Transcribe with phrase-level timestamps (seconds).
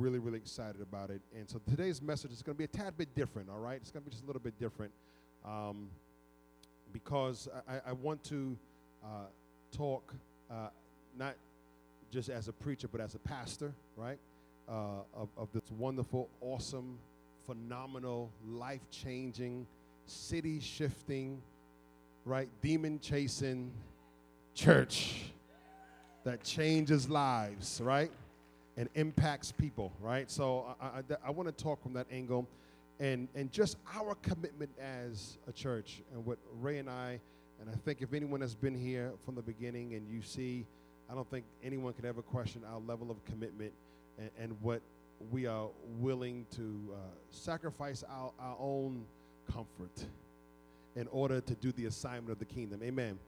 [0.00, 1.20] really, really excited about it.
[1.36, 3.76] And so today's message is going to be a tad bit different, all right?
[3.76, 4.92] It's going to be just a little bit different
[5.44, 5.88] um,
[6.92, 8.56] because I, I want to
[9.04, 9.06] uh,
[9.76, 10.14] talk
[10.50, 10.68] uh,
[11.18, 11.34] not
[12.10, 14.18] just as a preacher, but as a pastor, right?
[14.68, 16.98] Uh, of, of this wonderful, awesome,
[17.46, 19.66] phenomenal, life changing,
[20.06, 21.42] city shifting,
[22.24, 22.48] right?
[22.62, 23.70] Demon chasing
[24.54, 25.30] church
[26.24, 28.10] that changes lives, right?
[28.80, 30.30] And impacts people, right?
[30.30, 32.48] So I, I, I want to talk from that angle
[32.98, 37.20] and, and just our commitment as a church and what Ray and I,
[37.60, 40.64] and I think if anyone has been here from the beginning and you see,
[41.10, 43.74] I don't think anyone could ever question our level of commitment
[44.16, 44.80] and, and what
[45.30, 46.96] we are willing to uh,
[47.28, 49.04] sacrifice our, our own
[49.52, 50.06] comfort
[50.96, 52.80] in order to do the assignment of the kingdom.
[52.82, 53.18] Amen.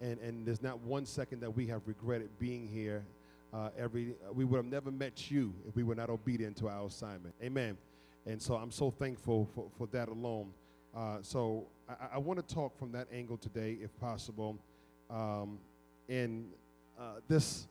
[0.00, 3.02] And, and there's not one second that we have regretted being here.
[3.52, 6.68] Uh, every uh, we would have never met you if we were not obedient to
[6.68, 7.34] our assignment.
[7.42, 7.76] Amen.
[8.26, 10.52] And so I'm so thankful for, for that alone.
[10.96, 14.58] Uh, so I, I want to talk from that angle today, if possible.
[15.08, 15.58] Um,
[16.08, 16.46] and
[16.98, 17.66] uh, this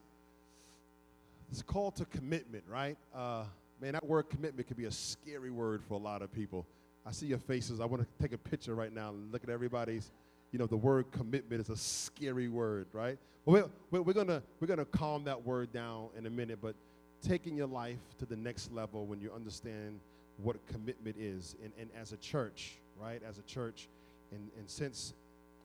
[1.49, 2.97] this call to commitment, right?
[3.15, 3.43] Uh,
[3.81, 6.65] man, that word commitment could be a scary word for a lot of people.
[7.05, 7.79] I see your faces.
[7.79, 10.11] I want to take a picture right now and look at everybody's.
[10.51, 13.17] You know, the word commitment is a scary word, right?
[13.45, 16.75] Well, we're, we're gonna we're gonna calm that word down in a minute, but
[17.21, 19.99] taking your life to the next level when you understand
[20.37, 23.21] what commitment is, and, and as a church, right?
[23.27, 23.87] As a church,
[24.31, 25.13] and and since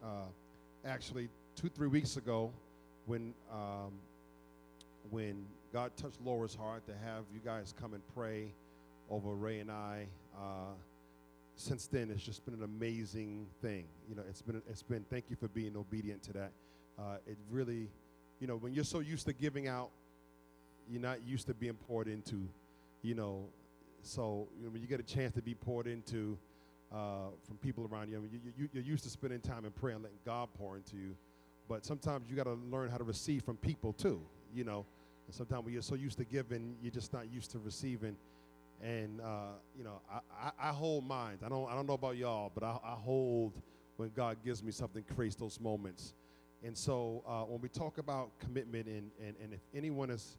[0.03, 0.27] uh,
[0.85, 2.51] actually two three weeks ago,
[3.07, 3.93] when um,
[5.11, 8.53] when God touched Laura's heart to have you guys come and pray
[9.11, 10.07] over Ray and I.
[10.37, 10.73] Uh,
[11.57, 13.87] since then, it's just been an amazing thing.
[14.09, 15.05] You know, it's been it's been.
[15.11, 16.53] Thank you for being obedient to that.
[16.99, 17.89] Uh, it really,
[18.41, 19.91] you know, when you're so used to giving out,
[20.89, 22.49] you're not used to being poured into.
[23.03, 23.47] You know,
[24.03, 26.37] so you know, when you get a chance to be poured into
[26.93, 29.71] uh, from people around you, I mean, you, you, you're used to spending time in
[29.71, 31.15] prayer and letting God pour into you.
[31.69, 34.21] But sometimes you got to learn how to receive from people too.
[34.53, 34.85] You know,
[35.27, 38.17] and sometimes when you're so used to giving, you're just not used to receiving
[38.83, 41.39] and uh, you know I, I, I, hold mine.
[41.45, 43.53] I don't I don't know about y'all, but I, I hold
[43.97, 46.15] when God gives me something creates those moments.
[46.63, 50.39] And so uh, when we talk about commitment, and, and, and if anyone has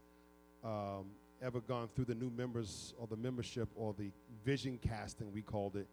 [0.64, 1.06] um,
[1.42, 4.12] ever gone through the new members or the membership or the
[4.44, 5.88] vision casting, we called it,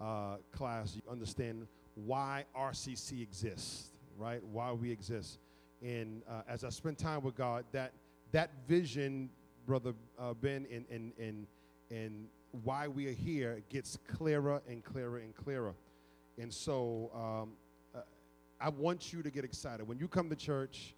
[0.00, 4.44] uh, class, you understand why RCC exists, right?
[4.44, 5.38] Why we exist.
[5.82, 7.92] And uh, as I spend time with God, that
[8.32, 9.30] that vision,
[9.66, 11.46] brother uh, Ben, and and and
[11.90, 12.26] and
[12.64, 15.74] why we are here gets clearer and clearer and clearer.
[16.38, 17.50] And so um,
[17.94, 18.02] uh,
[18.60, 19.86] I want you to get excited.
[19.86, 20.94] When you come to church,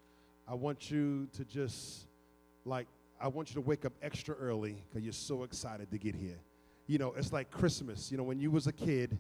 [0.47, 2.07] I want you to just
[2.65, 2.87] like,
[3.21, 6.39] I want you to wake up extra early because you're so excited to get here.
[6.87, 8.11] You know, it's like Christmas.
[8.11, 9.19] You know, when you was a kid,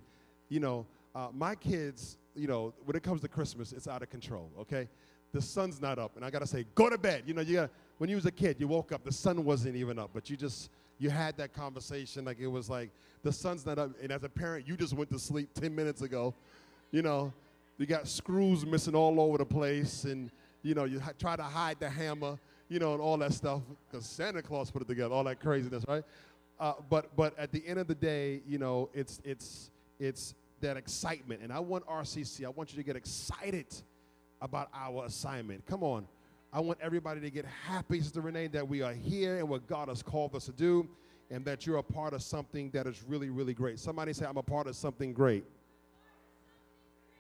[0.48, 4.10] you know, uh, my kids, you know, when it comes to Christmas, it's out of
[4.10, 4.88] control, okay?
[5.32, 7.25] The sun's not up, and I gotta say, go to bed.
[7.26, 9.76] You know, you got when you was a kid, you woke up, the sun wasn't
[9.76, 10.70] even up, but you just
[11.00, 12.91] you had that conversation like it was like
[13.22, 16.03] the sun's not up and as a parent you just went to sleep 10 minutes
[16.03, 16.34] ago
[16.93, 17.33] you know?
[17.78, 20.31] You got screws missing all over the place and
[20.62, 24.05] you know you try to hide the hammer you know and all that stuff because
[24.05, 26.05] santa claus put it together all that craziness right?
[26.59, 30.77] Uh, but but at the end of the day you know it's it's it's that
[30.77, 33.66] excitement and i want rcc i want you to get excited
[34.43, 35.65] about our assignment.
[35.66, 36.06] Come on
[36.53, 39.88] I want everybody to get happy, Sister Renee, that we are here and what God
[39.88, 40.88] has called us to do,
[41.31, 43.78] and that you're a part of something that is really, really great.
[43.78, 45.44] Somebody say, I'm a part of something great.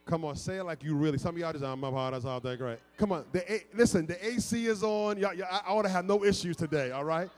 [0.06, 1.18] Come on, say it like you really.
[1.18, 2.78] Some of y'all just, I'm a part of something great.
[2.96, 5.16] Come on, the A, listen, the AC is on.
[5.16, 7.30] Y'all, y'all, I ought to have no issues today, all right?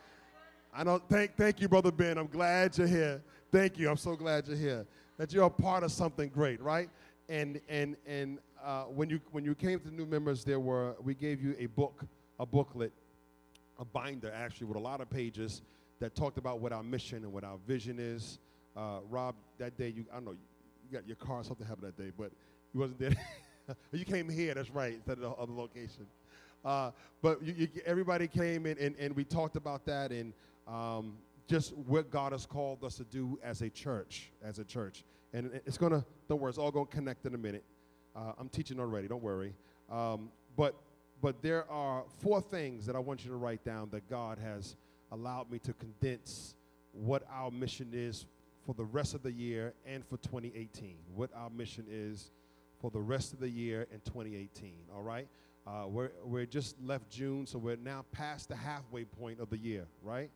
[0.72, 2.16] I don't thank thank you, Brother Ben.
[2.16, 3.22] I'm glad you're here.
[3.50, 3.90] Thank you.
[3.90, 4.86] I'm so glad you're here.
[5.18, 6.88] That you're a part of something great, right?
[7.28, 11.14] And and and uh, when you when you came to new members, there were we
[11.14, 12.04] gave you a book,
[12.38, 12.92] a booklet,
[13.78, 15.62] a binder actually with a lot of pages
[16.00, 18.38] that talked about what our mission and what our vision is.
[18.76, 20.36] Uh, Rob, that day you I don't know
[20.90, 22.32] you got your car something happened that day, but
[22.72, 23.14] you wasn't there.
[23.92, 26.06] you came here, that's right, instead of the other location.
[26.64, 26.90] Uh,
[27.20, 30.32] but you, you, everybody came in and, and we talked about that and
[30.68, 31.14] um,
[31.48, 35.04] just what God has called us to do as a church, as a church.
[35.32, 37.64] And it's gonna, don't worry, it's all gonna connect in a minute.
[38.14, 39.54] Uh, I'm teaching already, don't worry.
[39.90, 40.74] Um, but,
[41.20, 44.76] but there are four things that I want you to write down that God has
[45.10, 46.54] allowed me to condense
[46.92, 48.26] what our mission is
[48.64, 50.96] for the rest of the year and for 2018.
[51.14, 52.30] What our mission is
[52.80, 55.28] for the rest of the year in 2018, all right?
[55.66, 59.56] Uh, we're, we're just left June, so we're now past the halfway point of the
[59.56, 60.30] year, right?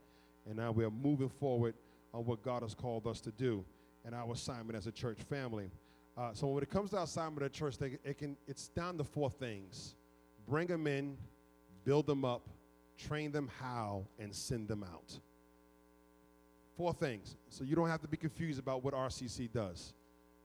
[0.46, 1.74] And now we are moving forward
[2.14, 3.64] on what God has called us to do
[4.04, 5.68] and our assignment as a church family.
[6.16, 9.04] Uh, so when it comes to assignment at church, they, it can, it's down to
[9.04, 9.94] four things.
[10.48, 11.18] Bring them in,
[11.84, 12.48] build them up,
[12.96, 15.18] train them how, and send them out.
[16.76, 17.36] Four things.
[17.50, 19.92] So you don't have to be confused about what RCC does,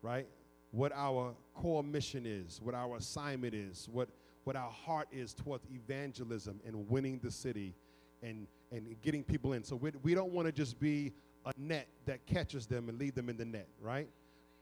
[0.01, 0.27] right?
[0.71, 4.09] What our core mission is, what our assignment is, what,
[4.44, 7.75] what our heart is towards evangelism and winning the city
[8.21, 9.63] and, and getting people in.
[9.63, 11.13] So we, we don't want to just be
[11.45, 14.09] a net that catches them and leave them in the net, right?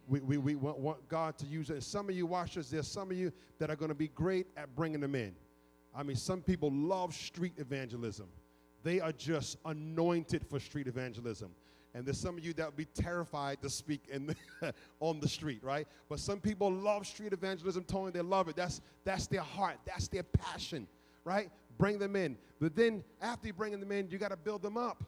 [0.10, 1.84] We, we, we want, want God to use it.
[1.84, 4.76] Some of you watchers, there's some of you that are going to be great at
[4.76, 5.36] bringing them in.
[5.96, 8.28] I mean, some people love street evangelism.
[8.84, 11.52] They are just anointed for street evangelism.
[11.94, 14.36] And there's some of you that would be terrified to speak in the
[15.00, 15.88] on the street, right?
[16.08, 18.12] But some people love street evangelism, Tony.
[18.12, 18.56] They love it.
[18.56, 19.78] That's that's their heart.
[19.86, 20.88] That's their passion,
[21.24, 21.50] right?
[21.78, 22.38] Bring them in.
[22.60, 25.04] But then after you bring them in, you got to build them up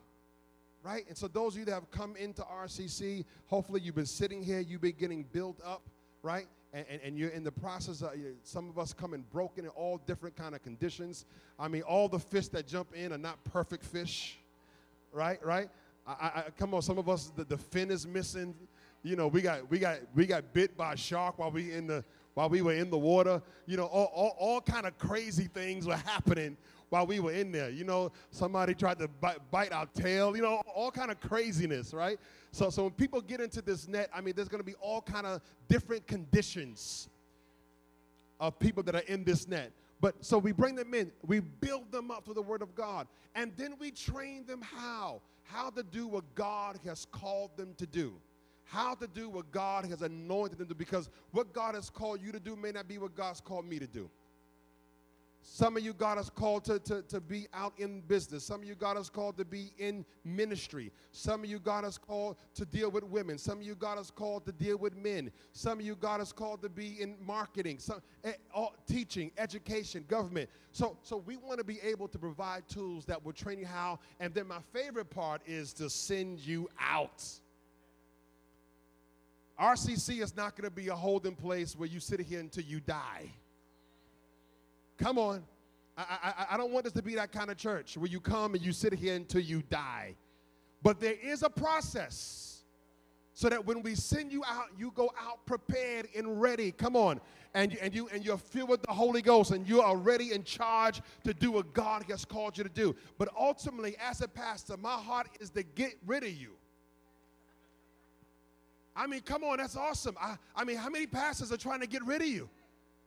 [0.84, 1.06] right?
[1.08, 4.60] And so those of you that have come into RCC, hopefully you've been sitting here,
[4.60, 5.82] you've been getting built up,
[6.24, 6.48] right?
[6.74, 8.12] And, and, and, you're in the process of
[8.44, 11.26] some of us coming broken in all different kind of conditions.
[11.60, 14.38] I mean, all the fish that jump in are not perfect fish,
[15.12, 15.46] right?
[15.46, 15.70] Right?
[16.08, 18.56] I, I, come on, some of us the, the fin is missing.
[19.04, 21.88] You know, we got we got we got bit by a shark while we in
[21.88, 23.42] the while we were in the water.
[23.66, 26.58] You know, all, all, all kind of crazy things were happening
[26.90, 27.70] while we were in there.
[27.70, 31.94] You know, somebody tried to bite, bite our tail, you know, all kind of craziness,
[31.94, 32.20] right?
[32.52, 35.02] So, so when people get into this net, I mean, there's going to be all
[35.02, 37.10] kind of different conditions
[38.40, 39.72] of people that are in this net.
[40.02, 43.08] But so we bring them in, we build them up through the word of God,
[43.36, 45.22] and then we train them how?
[45.44, 48.14] How to do what God has called them to do.
[48.72, 52.22] How to do what God has anointed them to do, because what God has called
[52.22, 54.10] you to do may not be what God's called me to do.
[55.42, 58.46] Some of you God has called to, to, to be out in business.
[58.46, 60.90] Some of you God has called to be in ministry.
[61.12, 63.38] Some of you God has called to deal with women.
[63.38, 65.34] Some of you God has called to deal with men.
[65.52, 68.32] Some of you God has called to be in marketing, some, eh,
[68.88, 70.50] teaching, education, government.
[70.72, 74.00] So, so we want to be able to provide tools that will train you how.
[74.22, 77.22] And then my favorite part is to send you out.
[79.60, 82.80] RCC is not going to be a holding place where you sit here until you
[82.80, 83.32] die.
[84.98, 85.44] Come on.
[85.98, 88.54] I, I, I don't want this to be that kind of church where you come
[88.54, 90.16] and you sit here until you die.
[90.82, 92.64] But there is a process
[93.34, 96.72] so that when we send you out, you go out prepared and ready.
[96.72, 97.20] Come on.
[97.54, 100.32] And you, and you and you're filled with the Holy Ghost and you are ready
[100.32, 102.96] in charge to do what God has called you to do.
[103.18, 106.52] But ultimately, as a pastor, my heart is to get rid of you.
[109.02, 110.16] I mean, come on, that's awesome.
[110.22, 112.50] I, I mean, how many pastors are trying to get rid of you?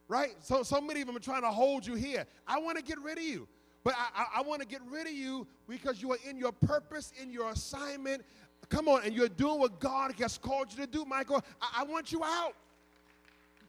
[0.09, 0.35] right?
[0.41, 2.27] So, so many of them are trying to hold you here.
[2.47, 3.49] I want to get rid of you.
[3.83, 6.53] But I, I, I want to get rid of you because you are in your
[6.53, 8.25] purpose, in your assignment.
[8.69, 11.45] Come on, and you're doing what God has called you to do, Michael.
[11.61, 12.55] I, I want you out.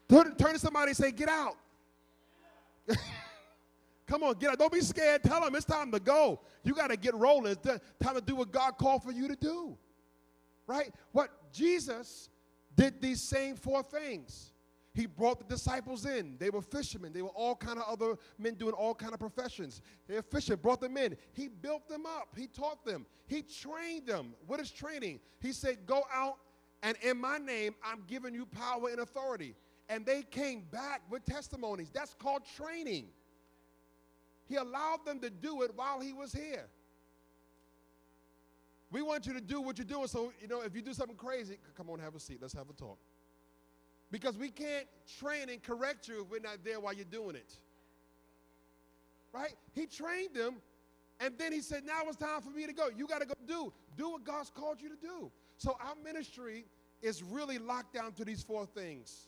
[0.08, 1.56] Turn, turn to somebody and say, Get out.
[4.06, 4.58] Come on, get out.
[4.60, 5.24] Don't be scared.
[5.24, 6.38] Tell them it's time to go.
[6.62, 7.52] You got to get rolling.
[7.52, 9.76] It's time to do what God called for you to do.
[10.68, 10.94] Right?
[11.10, 12.28] What Jesus
[12.74, 14.52] did these same four things.
[14.92, 16.36] He brought the disciples in.
[16.38, 17.12] They were fishermen.
[17.12, 19.82] They were all kind of other men doing all kind of professions.
[20.08, 21.16] They were fishing, brought them in.
[21.34, 22.28] He built them up.
[22.36, 23.04] He taught them.
[23.26, 24.34] He trained them.
[24.46, 25.20] What is training?
[25.40, 26.38] He said, go out
[26.82, 29.54] and in my name, I'm giving you power and authority.
[29.88, 31.90] And they came back with testimonies.
[31.92, 33.08] That's called training.
[34.46, 36.66] He allowed them to do it while he was here.
[38.90, 40.06] We want you to do what you're doing.
[40.06, 42.38] So, you know, if you do something crazy, come on, have a seat.
[42.40, 42.98] Let's have a talk.
[44.10, 44.86] Because we can't
[45.18, 47.56] train and correct you if we're not there while you're doing it.
[49.32, 49.54] Right?
[49.72, 50.56] He trained them,
[51.20, 52.88] and then he said, Now it's time for me to go.
[52.96, 53.72] You got to go do.
[53.96, 55.30] Do what God's called you to do.
[55.58, 56.64] So our ministry
[57.02, 59.26] is really locked down to these four things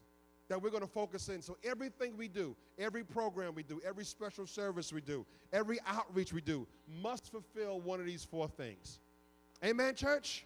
[0.49, 1.43] that we're going to focus in.
[1.43, 6.33] So everything we do, every program we do, every special service we do, every outreach
[6.33, 6.67] we do
[7.03, 9.01] must fulfill one of these four things.
[9.65, 10.45] Amen, church?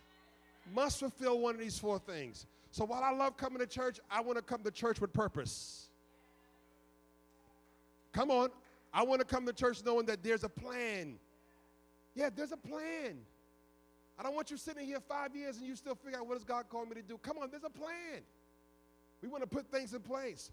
[0.75, 2.47] Must fulfill one of these four things.
[2.71, 5.89] So while I love coming to church, I want to come to church with purpose.
[8.13, 8.51] Come on.
[8.95, 11.19] I want to come to church knowing that there's a plan.
[12.15, 13.19] Yeah, there's a plan.
[14.19, 16.45] I don't want you sitting here five years and you still figure out what does
[16.45, 17.19] God call me to do.
[17.19, 18.23] Come on, there's a plan.
[19.23, 20.51] We want to put things in place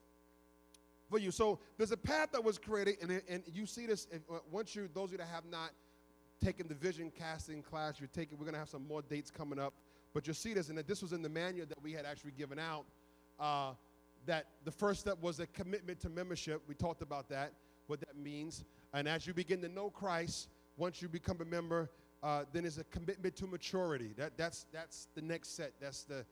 [1.09, 1.31] for you.
[1.31, 4.89] So there's a path that was created, and, and you see this uh, once you,
[4.93, 5.71] those of you that have not
[6.39, 9.59] taken the vision casting class, you're taking, we're going to have some more dates coming
[9.59, 9.73] up.
[10.13, 12.31] But you'll see this, and that this was in the manual that we had actually
[12.31, 12.85] given out.
[13.39, 13.73] Uh,
[14.25, 16.61] that the first step was a commitment to membership.
[16.67, 17.53] We talked about that,
[17.87, 18.63] what that means.
[18.93, 21.89] And as you begin to know Christ, once you become a member,
[22.21, 24.13] uh, then is a commitment to maturity.
[24.17, 25.73] That, that's, that's the next set.
[25.79, 26.25] That's the,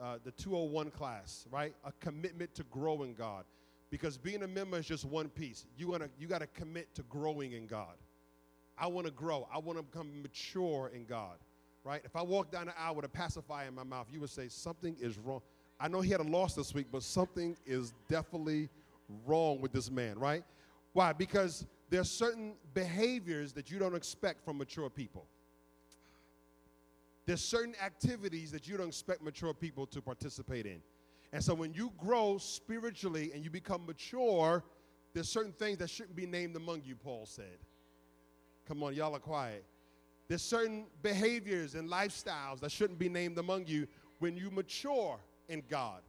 [0.00, 1.74] uh, the 201 class, right?
[1.84, 3.44] A commitment to grow in God.
[3.90, 5.66] Because being a member is just one piece.
[5.76, 7.96] You, wanna, you got to commit to growing in God.
[8.80, 9.46] I want to grow.
[9.54, 11.36] I want to become mature in God,
[11.84, 12.00] right?
[12.04, 14.48] If I walk down the aisle with a pacifier in my mouth, you would say,
[14.48, 15.42] something is wrong.
[15.78, 18.70] I know he had a loss this week, but something is definitely
[19.26, 20.44] wrong with this man, right?
[20.94, 21.12] Why?
[21.12, 25.26] Because there are certain behaviors that you don't expect from mature people.
[27.26, 30.80] There's certain activities that you don't expect mature people to participate in.
[31.32, 34.64] And so when you grow spiritually and you become mature,
[35.12, 37.58] there's certain things that shouldn't be named among you, Paul said.
[38.70, 39.64] Come on, y'all are quiet.
[40.28, 43.88] There's certain behaviors and lifestyles that shouldn't be named among you
[44.20, 46.02] when you mature in God,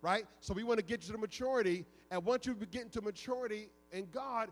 [0.00, 0.24] right?
[0.40, 1.84] So we want to get you to maturity.
[2.10, 4.48] And once you get into maturity in God,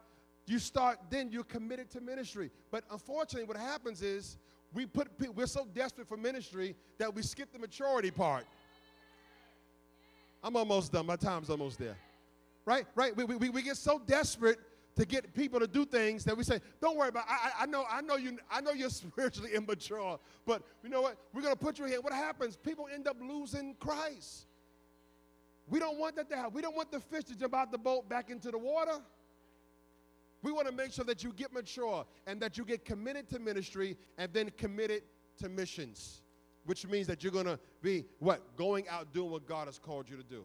[0.46, 2.50] you start, then you're committed to ministry.
[2.70, 4.36] But unfortunately, what happens is
[4.74, 8.44] we put, we're so desperate for ministry that we skip the maturity part.
[10.42, 11.06] I'm almost done.
[11.06, 11.96] My time's almost there.
[12.66, 12.84] Right?
[12.94, 13.16] Right?
[13.16, 14.58] We, we, we get so desperate
[14.96, 17.24] to get people to do things that we say, don't worry about.
[17.28, 21.16] I, I know, I know you I know you're spiritually immature, but you know what?
[21.32, 22.00] We're gonna put you here.
[22.00, 22.56] What happens?
[22.56, 24.46] People end up losing Christ.
[25.66, 26.52] We don't want that to happen.
[26.52, 28.98] We don't want the fish to jump out the boat back into the water.
[30.42, 33.38] We want to make sure that you get mature and that you get committed to
[33.38, 35.02] ministry and then committed
[35.38, 36.20] to missions,
[36.66, 38.54] which means that you're going to be what?
[38.56, 40.44] Going out doing what God has called you to do.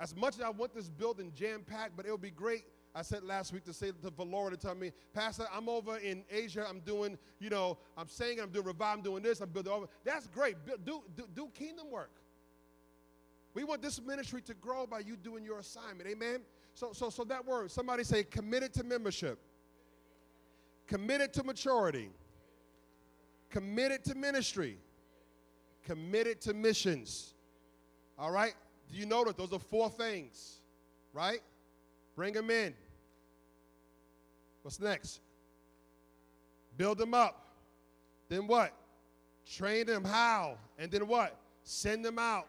[0.00, 2.64] As much as I want this building jam packed, but it would be great.
[2.96, 6.24] I said last week to say to Valora to tell me, Pastor, I'm over in
[6.30, 6.64] Asia.
[6.66, 8.96] I'm doing, you know, I'm saying I'm doing revive.
[8.96, 9.42] I'm doing this.
[9.42, 9.86] I'm building over.
[10.02, 10.56] That's great.
[10.82, 12.10] Do, do, do kingdom work.
[13.52, 16.08] We want this ministry to grow by you doing your assignment.
[16.08, 16.40] Amen.
[16.72, 19.38] So, so, so that word, somebody say committed to membership,
[20.86, 22.08] committed to maturity,
[23.50, 24.78] committed to ministry,
[25.84, 27.34] committed to missions.
[28.18, 28.54] All right?
[28.90, 30.60] Do you know that those are four things?
[31.12, 31.40] Right?
[32.14, 32.72] Bring them in.
[34.66, 35.20] What's next?
[36.76, 37.54] Build them up.
[38.28, 38.72] Then what?
[39.48, 40.58] Train them how?
[40.76, 41.38] And then what?
[41.62, 42.48] Send them out.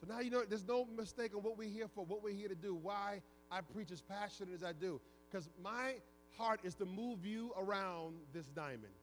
[0.00, 2.48] So now you know there's no mistake on what we're here for, what we're here
[2.48, 3.20] to do, why
[3.50, 4.98] I preach as passionate as I do.
[5.30, 5.96] Because my
[6.38, 8.94] heart is to move you around this diamond.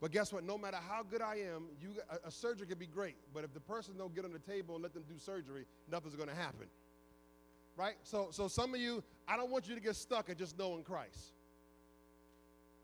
[0.00, 0.44] But guess what?
[0.44, 3.52] No matter how good I am, you, a, a surgery could be great, but if
[3.52, 6.34] the person don't get on the table and let them do surgery, nothing's going to
[6.34, 6.68] happen.
[7.76, 7.96] Right?
[8.02, 10.82] So, so some of you, I don't want you to get stuck at just knowing
[10.82, 11.32] Christ.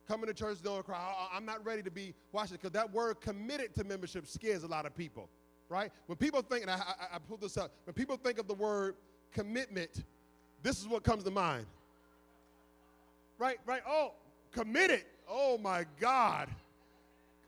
[0.08, 1.02] Coming to church knowing Christ.
[1.02, 4.64] I, I'm not ready to be, watch it, because that word committed to membership scares
[4.64, 5.28] a lot of people
[5.70, 5.90] right?
[6.06, 8.54] When people think, and I, I, I pulled this up, when people think of the
[8.54, 8.96] word
[9.32, 10.04] commitment,
[10.62, 11.64] this is what comes to mind.
[13.38, 13.80] Right, right.
[13.88, 14.12] Oh,
[14.52, 15.04] committed.
[15.26, 16.48] Oh my God.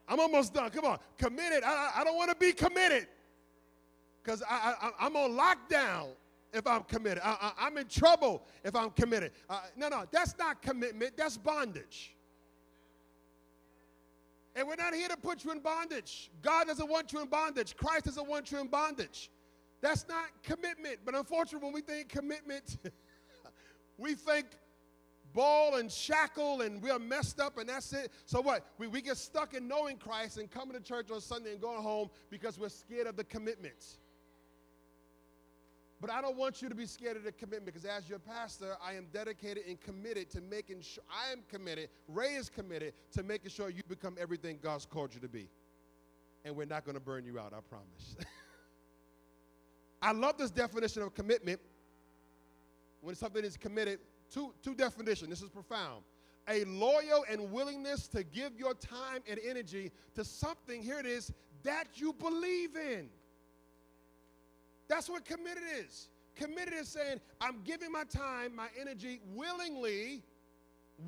[0.09, 0.71] I'm almost done.
[0.71, 0.99] Come on.
[1.19, 1.63] Committed.
[1.65, 3.09] I, I don't want to be committed
[4.23, 6.09] because I, I, am on lockdown
[6.53, 7.23] if I'm committed.
[7.25, 9.33] I, am in trouble if I'm committed.
[9.49, 12.15] Uh, no, no, that's not commitment, that's bondage.
[14.55, 16.31] And we're not here to put you in bondage.
[16.43, 17.75] God doesn't want you in bondage.
[17.75, 19.31] Christ doesn't want you in bondage.
[19.81, 20.99] That's not commitment.
[21.05, 22.77] But unfortunately, when we think commitment,
[23.99, 24.47] we think
[25.33, 28.13] ball and shackle and we're messed up and that's it.
[28.27, 28.67] So what?
[28.77, 31.83] We, we get stuck in knowing Christ and coming to church on Sunday and going
[31.83, 33.99] home because we're scared of the commitments.
[36.03, 38.77] But I don't want you to be scared of the commitment because as your pastor,
[38.85, 43.23] I am dedicated and committed to making sure, I am committed, Ray is committed to
[43.23, 45.49] making sure you become everything God's called you to be.
[46.45, 48.17] And we're not going to burn you out, I promise.
[50.03, 51.61] I love this definition of commitment.
[53.01, 55.31] When something is committed, two, two definitions.
[55.31, 56.03] This is profound.
[56.49, 61.33] A loyal and willingness to give your time and energy to something, here it is,
[61.63, 63.09] that you believe in.
[64.93, 66.09] That's what committed is.
[66.37, 70.23] Committed is saying, I'm giving my time, my energy willingly,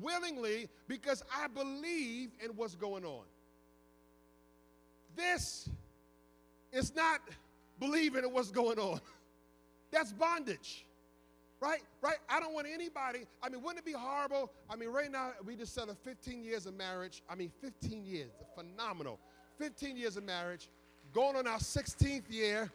[0.01, 3.25] willingly, because I believe in what's going on.
[5.15, 5.69] This
[6.71, 7.19] is not
[7.79, 8.99] believing in what's going on.
[9.91, 10.83] That's bondage.
[11.59, 11.83] Right?
[12.01, 12.17] Right?
[12.27, 13.19] I don't want anybody.
[13.43, 14.51] I mean, wouldn't it be horrible?
[14.67, 17.21] I mean, right now, we just celebrated 15 years of marriage.
[17.29, 18.31] I mean, 15 years.
[18.55, 19.19] Phenomenal.
[19.59, 20.69] 15 years of marriage.
[21.13, 22.71] Going on our 16th year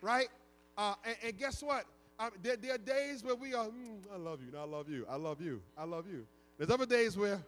[0.00, 0.28] right?
[0.76, 1.84] Uh, and, and, guess what?
[2.18, 5.06] Uh, there, there, are days where we are, mm, I love you, I love you,
[5.08, 6.26] I love you, I love you.
[6.56, 7.40] There's other days where,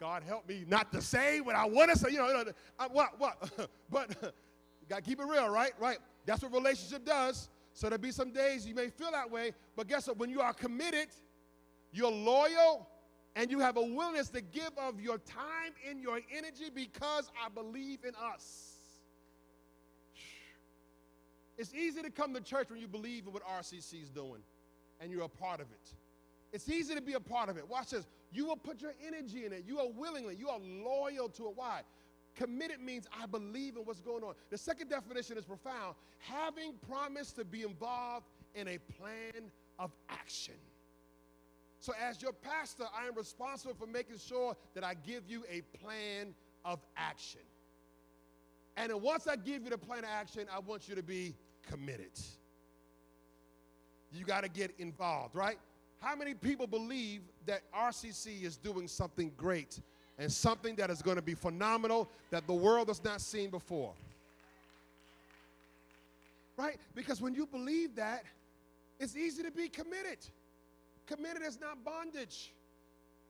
[0.00, 2.10] God help me not to say what I want to say.
[2.10, 3.70] You know, you know I, what, what?
[3.90, 4.34] but
[4.88, 5.72] got to keep it real, right?
[5.78, 5.98] Right.
[6.24, 7.50] That's what relationship does.
[7.74, 10.18] So there'll be some days you may feel that way, but guess what?
[10.18, 11.08] When you are committed,
[11.92, 12.88] you're loyal,
[13.36, 17.48] and you have a willingness to give of your time and your energy because I
[17.48, 18.74] believe in us.
[21.56, 24.40] It's easy to come to church when you believe in what RCC is doing
[25.00, 25.94] and you're a part of it.
[26.52, 27.68] It's easy to be a part of it.
[27.68, 28.06] Watch this.
[28.32, 29.64] You will put your energy in it.
[29.66, 31.52] You are willingly, you are loyal to it.
[31.54, 31.82] Why?
[32.34, 34.34] Committed means I believe in what's going on.
[34.50, 40.54] The second definition is profound having promised to be involved in a plan of action.
[41.80, 45.62] So, as your pastor, I am responsible for making sure that I give you a
[45.78, 46.34] plan
[46.64, 47.40] of action.
[48.76, 51.34] And then once I give you the plan of action, I want you to be
[51.68, 52.12] committed.
[54.12, 55.58] You got to get involved, right?
[56.00, 59.80] How many people believe that RCC is doing something great
[60.18, 63.92] and something that is going to be phenomenal that the world has not seen before?
[66.58, 66.76] Right?
[66.94, 68.24] Because when you believe that,
[68.98, 70.18] it's easy to be committed.
[71.10, 72.54] Committed is not bondage.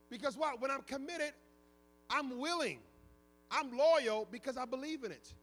[0.09, 0.61] Because what?
[0.61, 1.33] When I'm committed,
[2.09, 2.79] I'm willing.
[3.49, 5.33] I'm loyal because I believe in it.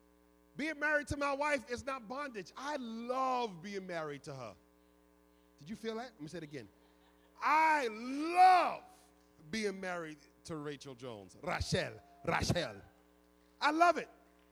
[0.56, 2.52] Being married to my wife is not bondage.
[2.56, 4.52] I love being married to her.
[5.58, 6.10] Did you feel that?
[6.14, 6.68] Let me say it again.
[7.42, 8.82] I love
[9.50, 11.36] being married to Rachel Jones.
[11.42, 11.92] Rachel.
[12.24, 12.74] Rachel.
[13.60, 14.08] I love it.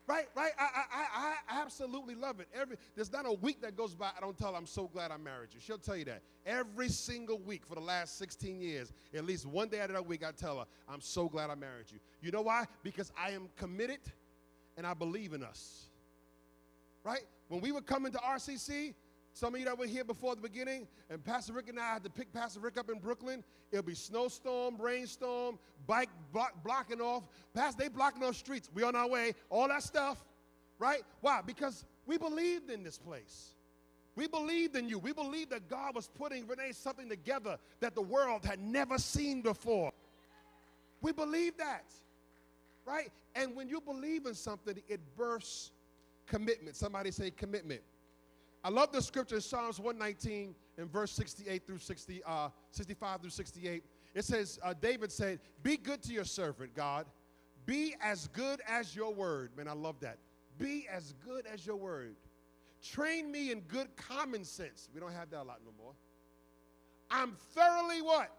[0.09, 0.53] Right, right.
[0.57, 2.47] I, I, I absolutely love it.
[2.55, 5.11] Every there's not a week that goes by I don't tell her I'm so glad
[5.11, 5.59] I married you.
[5.61, 8.93] She'll tell you that every single week for the last 16 years.
[9.13, 11.57] At least one day out of that week, I tell her I'm so glad I
[11.57, 11.99] married you.
[12.21, 12.67] You know why?
[12.85, 13.99] Because I am committed,
[14.77, 15.87] and I believe in us.
[17.03, 17.25] Right?
[17.49, 18.95] When we were coming to RCC,
[19.37, 22.05] some of you that were here before the beginning, and Pastor Rick and I had
[22.05, 23.45] to pick Pastor Rick up in Brooklyn.
[23.71, 27.25] It'll be snowstorm, rainstorm, bike block, blocking off.
[27.53, 28.71] Pastor, they blocking off streets.
[28.73, 30.25] We on our way, all that stuff,
[30.79, 31.03] right?
[31.21, 31.43] Why?
[31.45, 33.51] Because we believed in this place.
[34.15, 34.99] We believed in you.
[34.99, 39.43] We believed that God was putting Renee something together that the world had never seen
[39.43, 39.93] before.
[41.03, 41.85] We believe that,
[42.87, 43.11] right?
[43.35, 45.73] And when you believe in something, it bursts
[46.27, 46.75] commitment.
[46.75, 47.83] Somebody say commitment.
[48.67, 53.31] I love the scripture, in Psalms 119 and verse 68 through 60, uh, 65 through
[53.31, 53.85] 68.
[54.13, 57.07] It says, uh, David said, Be good to your servant, God.
[57.65, 59.53] Be as good as your word.
[59.57, 60.19] Man, I love that.
[60.59, 62.17] Be as good as your word.
[62.83, 64.89] Train me in good common sense.
[64.93, 65.93] We don't have that a lot no more.
[67.09, 68.37] I'm thoroughly what?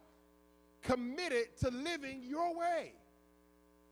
[0.81, 2.91] Committed to living your way.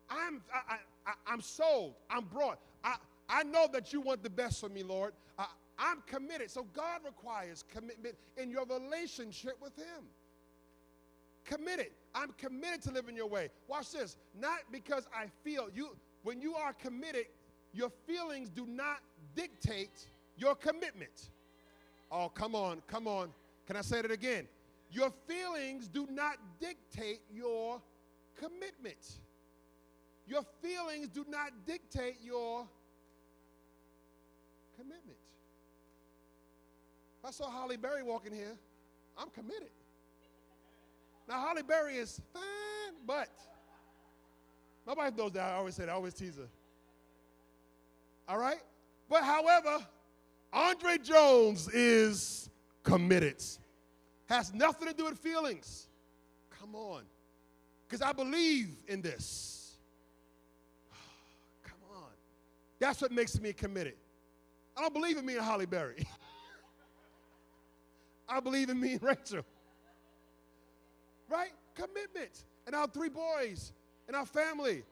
[0.10, 1.94] I'm, I, I, am sold.
[2.10, 2.60] I'm brought.
[2.84, 2.96] I,
[3.30, 5.14] I know that you want the best for me, Lord.
[5.40, 5.46] I,
[5.78, 6.50] I'm committed.
[6.50, 10.06] So God requires commitment in your relationship with Him.
[11.44, 11.92] Committed.
[12.14, 13.50] I'm committed to living your way.
[13.68, 14.18] Watch this.
[14.40, 15.90] Not because I feel you,
[16.24, 17.26] when you are committed,
[17.74, 19.00] your feelings do not
[19.36, 20.08] dictate
[20.38, 21.30] your commitment.
[22.12, 23.30] Oh, come on, come on.
[23.68, 24.48] Can I say that again?
[24.92, 27.82] Your feelings do not dictate your
[28.38, 29.20] commitment.
[30.28, 32.66] Your feelings do not dictate your
[34.78, 35.18] commitment.
[37.26, 38.56] If I saw Halle Berry walking here,
[39.18, 39.72] I'm committed.
[41.28, 43.30] Now, Halle Berry is fine, but
[44.86, 45.54] my wife knows that.
[45.54, 45.92] I always say that.
[45.92, 46.48] I always tease her.
[48.30, 48.60] All right?
[49.10, 49.84] But however,
[50.54, 52.48] Andre Jones is
[52.84, 53.44] committed.
[54.28, 55.88] Has nothing to do with feelings.
[56.52, 57.06] Come on.
[57.88, 59.78] Because I believe in this.
[61.64, 62.12] Come on.
[62.78, 63.96] That's what makes me committed.
[64.78, 66.06] I don't believe in me and Halle Berry.
[68.28, 69.46] I believe in me and Rachel.
[71.30, 71.52] Right?
[71.76, 72.46] Commitment.
[72.66, 73.74] And our three boys
[74.08, 74.84] and our family.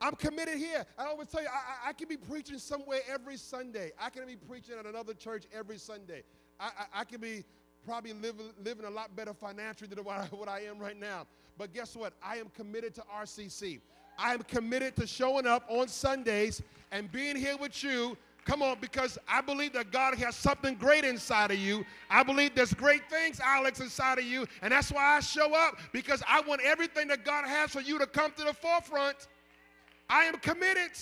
[0.00, 0.84] I'm committed here.
[0.98, 3.92] I always tell you, I, I, I, can be preaching somewhere every Sunday.
[3.98, 6.22] I can be preaching at another church every Sunday.
[6.60, 7.44] I, I, I can be
[7.86, 11.26] probably living, living a lot better financially than what I, what I am right now.
[11.56, 12.12] But guess what?
[12.22, 13.80] I am committed to RCC.
[14.18, 18.16] I am committed to showing up on Sundays and being here with you
[18.46, 21.84] Come on, because I believe that God has something great inside of you.
[22.08, 24.46] I believe there's great things, Alex, inside of you.
[24.62, 27.98] And that's why I show up, because I want everything that God has for you
[27.98, 29.26] to come to the forefront.
[30.08, 30.92] I am committed.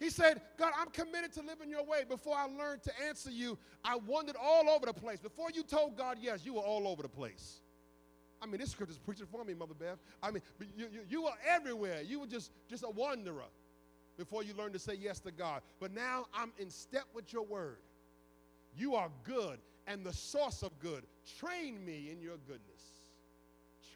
[0.00, 2.02] He said, God, I'm committed to living your way.
[2.08, 5.20] Before I learned to answer you, I wandered all over the place.
[5.20, 7.60] Before you told God yes, you were all over the place.
[8.42, 9.98] I mean, this scripture is preaching for me, Mother Beth.
[10.20, 10.42] I mean,
[10.76, 12.02] you, you, you were everywhere.
[12.02, 13.44] You were just, just a wanderer
[14.22, 15.62] before you learn to say yes to God.
[15.80, 17.78] But now I'm in step with your word.
[18.76, 19.58] You are good
[19.88, 21.02] and the source of good.
[21.40, 22.84] Train me in your goodness.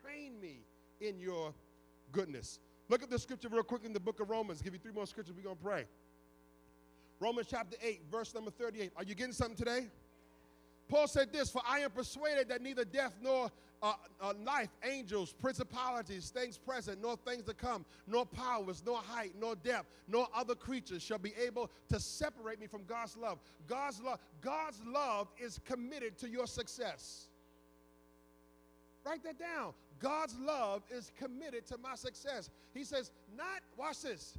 [0.02, 0.64] Train me
[1.00, 1.54] in your
[2.10, 2.58] goodness.
[2.88, 4.60] Look at the scripture real quick in the book of Romans.
[4.60, 5.36] Give you three more scriptures.
[5.36, 5.84] We're going to pray.
[7.20, 8.90] Romans chapter 8, verse number 38.
[8.96, 9.86] Are you getting something today?
[10.88, 13.50] Paul said this For I am persuaded that neither death nor
[13.82, 19.32] uh, uh, life, angels, principalities, things present, nor things to come, nor powers, nor height,
[19.38, 23.38] nor depth, nor other creatures shall be able to separate me from God's love.
[23.66, 27.28] God's love, God's love is committed to your success.
[29.04, 29.72] Write that down.
[30.00, 32.50] God's love is committed to my success.
[32.74, 34.36] He says, not, watch this.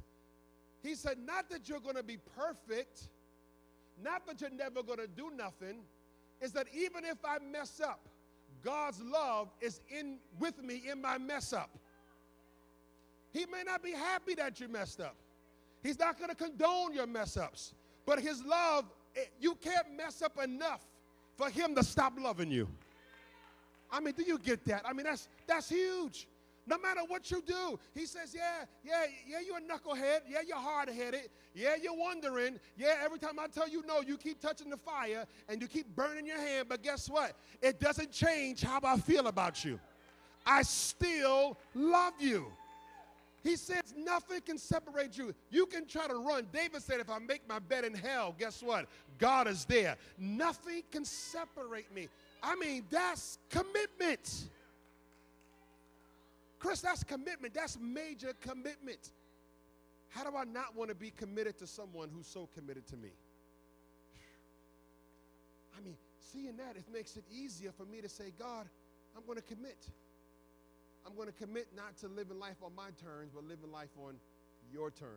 [0.82, 3.08] He said, not that you're going to be perfect,
[4.02, 5.80] not that you're never going to do nothing,
[6.40, 8.00] is that even if I mess up,
[8.62, 11.70] God's love is in with me in my mess up.
[13.32, 15.16] He may not be happy that you messed up.
[15.82, 17.74] He's not going to condone your mess ups.
[18.04, 18.86] But his love,
[19.40, 20.80] you can't mess up enough
[21.36, 22.68] for him to stop loving you.
[23.90, 24.82] I mean, do you get that?
[24.84, 26.26] I mean, that's that's huge.
[26.68, 30.20] No matter what you do, he says, yeah, yeah, yeah, you're a knucklehead.
[30.28, 31.30] Yeah, you're hard headed.
[31.54, 32.60] Yeah, you're wondering.
[32.76, 35.86] Yeah, every time I tell you no, you keep touching the fire and you keep
[35.96, 36.68] burning your hand.
[36.68, 37.32] But guess what?
[37.62, 39.80] It doesn't change how I feel about you.
[40.44, 42.46] I still love you.
[43.42, 45.34] He says nothing can separate you.
[45.50, 46.48] You can try to run.
[46.52, 48.86] David said, if I make my bed in hell, guess what?
[49.18, 49.96] God is there.
[50.18, 52.08] Nothing can separate me.
[52.42, 54.48] I mean, that's commitment.
[56.58, 57.54] Chris, that's commitment.
[57.54, 59.12] That's major commitment.
[60.08, 63.10] How do I not want to be committed to someone who's so committed to me?
[65.76, 65.96] I mean,
[66.32, 68.66] seeing that, it makes it easier for me to say, God,
[69.16, 69.86] I'm going to commit.
[71.06, 74.14] I'm going to commit not to living life on my terms, but living life on
[74.72, 75.12] your terms.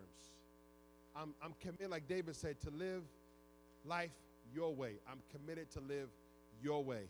[1.15, 3.03] I'm, I'm committed, like David said, to live
[3.83, 4.11] life
[4.53, 4.93] your way.
[5.09, 6.09] I'm committed to live
[6.61, 7.03] your way.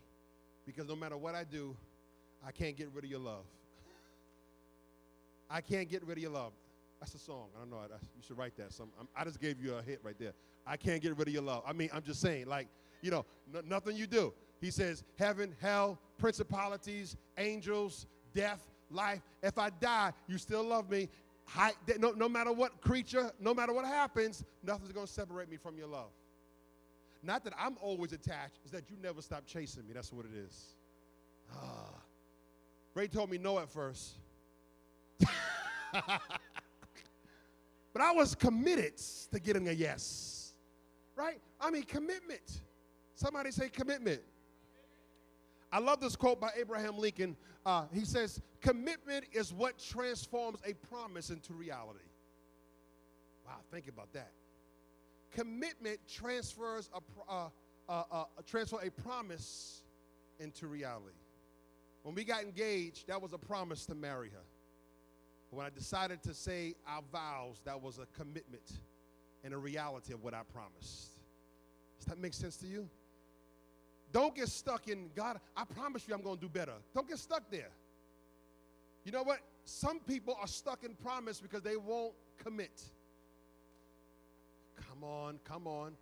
[0.65, 1.75] Because no matter what I do,
[2.45, 3.45] I can't get rid of your love.
[5.51, 6.53] I can't get rid of your love.
[6.99, 7.47] That's a song.
[7.55, 7.77] I don't know.
[7.77, 8.71] I, you should write that.
[8.71, 10.33] Some, i just gave you a hit right there.
[10.65, 11.63] I can't get rid of your love.
[11.65, 12.67] I mean, I'm just saying, like,
[13.01, 14.33] you know, n- nothing you do.
[14.61, 19.21] He says, heaven, hell, principalities, angels, death, life.
[19.41, 21.09] If I die, you still love me.
[21.47, 25.57] Hi, no, no matter what creature, no matter what happens, nothing's going to separate me
[25.57, 26.11] from your love.
[27.23, 29.93] Not that I'm always attached, it's that you never stop chasing me.
[29.93, 30.75] That's what it is.
[31.53, 31.95] Ah.
[32.93, 34.13] Ray told me no at first.
[37.93, 38.97] but I was committed
[39.31, 40.53] to getting a yes.
[41.15, 41.39] Right?
[41.59, 42.61] I mean, commitment.
[43.15, 44.21] Somebody say commitment.
[45.71, 47.37] I love this quote by Abraham Lincoln.
[47.65, 51.99] Uh, he says, Commitment is what transforms a promise into reality.
[53.45, 54.31] Wow, think about that.
[55.31, 57.49] Commitment transfers a, uh,
[57.87, 59.83] uh, uh, transfer a promise
[60.39, 61.15] into reality.
[62.03, 64.43] When we got engaged, that was a promise to marry her.
[65.51, 68.71] When I decided to say our vows, that was a commitment
[69.43, 71.09] and a reality of what I promised.
[71.99, 72.89] Does that make sense to you?
[74.13, 76.73] Don't get stuck in God, I promise you I'm going to do better.
[76.95, 77.69] Don't get stuck there.
[79.03, 79.39] You know what?
[79.65, 82.81] Some people are stuck in promise because they won't commit.
[84.89, 85.93] Come on, come on.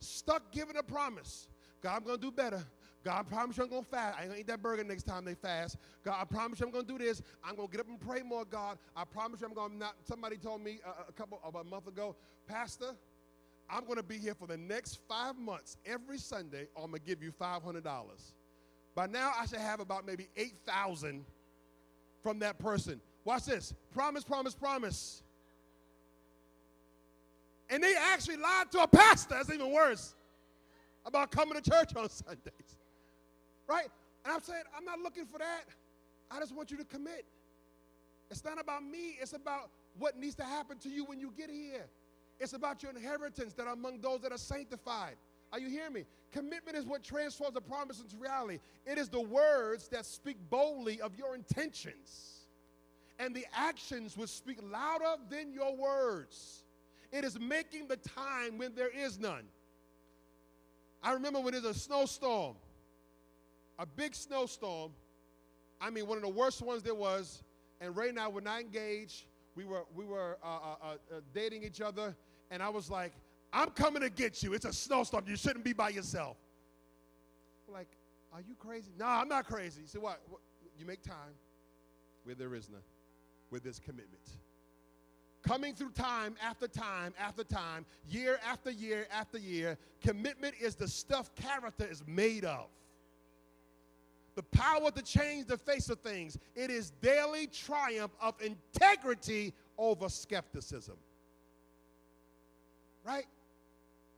[0.00, 1.48] Stuck giving a promise.
[1.82, 2.64] God, I'm going to do better.
[3.08, 4.18] God, I promise you I'm going to fast.
[4.18, 5.78] I ain't going to eat that burger next time they fast.
[6.04, 7.22] God, I promise you I'm going to do this.
[7.42, 8.76] I'm going to get up and pray more, God.
[8.94, 9.94] I promise you I'm going to not.
[10.04, 12.16] Somebody told me a, a couple, about a month ago,
[12.46, 12.90] Pastor,
[13.70, 17.00] I'm going to be here for the next five months every Sunday, or I'm going
[17.00, 17.82] to give you $500.
[18.94, 21.24] By now, I should have about maybe 8,000
[22.22, 23.00] from that person.
[23.24, 23.72] Watch this.
[23.94, 25.22] Promise, promise, promise.
[27.70, 29.36] And they actually lied to a pastor.
[29.36, 30.14] That's even worse.
[31.06, 32.77] About coming to church on Sundays.
[33.68, 33.88] Right?
[34.24, 35.64] And I'm saying, I'm not looking for that.
[36.30, 37.24] I just want you to commit.
[38.30, 41.50] It's not about me, it's about what needs to happen to you when you get
[41.50, 41.86] here.
[42.40, 45.16] It's about your inheritance that are among those that are sanctified.
[45.52, 46.04] Are you hearing me?
[46.30, 48.58] Commitment is what transforms a promise into reality.
[48.84, 52.46] It is the words that speak boldly of your intentions,
[53.18, 56.64] and the actions will speak louder than your words.
[57.10, 59.44] It is making the time when there is none.
[61.02, 62.56] I remember when there's a snowstorm
[63.78, 64.92] a big snowstorm.
[65.80, 67.42] I mean, one of the worst ones there was.
[67.80, 69.24] And Ray and I were not engaged.
[69.54, 72.16] We were we were uh, uh, uh, uh, dating each other,
[72.50, 73.12] and I was like,
[73.52, 74.52] "I'm coming to get you.
[74.52, 75.24] It's a snowstorm.
[75.28, 76.36] You shouldn't be by yourself."
[77.66, 77.88] We're like,
[78.32, 79.82] "Are you crazy?" No, I'm not crazy.
[79.82, 80.20] He said, what?
[80.28, 80.40] what?
[80.78, 81.34] You make time
[82.22, 82.82] where there is none,
[83.48, 84.22] where there's commitment.
[85.42, 90.88] Coming through time after time after time, year after year after year, commitment is the
[90.88, 92.66] stuff character is made of
[94.38, 96.38] the power to change the face of things.
[96.54, 100.94] It is daily triumph of integrity over skepticism.
[103.04, 103.24] Right?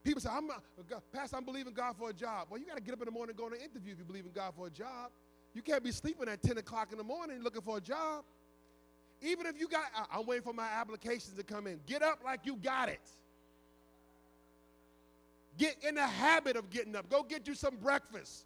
[0.05, 2.49] People say, I'm, God, Pastor, I'm believing God for a job.
[2.51, 3.99] Well, you got to get up in the morning and go on an interview if
[3.99, 5.11] you believe in God for a job.
[5.55, 8.25] You can't be sleeping at 10 o'clock in the morning looking for a job.
[9.23, 11.81] Even if you got, I'm waiting for my applications to come in.
[11.87, 13.01] Get up like you got it.
[15.57, 17.09] Get in the habit of getting up.
[17.09, 18.45] Go get you some breakfast.